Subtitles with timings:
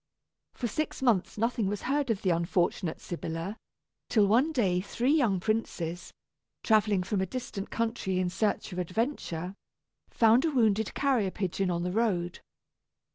[0.55, 3.55] For six months nothing was heard of the unfortunate Sybilla,
[4.09, 6.11] till one day three young princes,
[6.63, 9.53] travelling from a distant country in search of adventure,
[10.09, 12.39] found a wounded carrier pigeon on the road.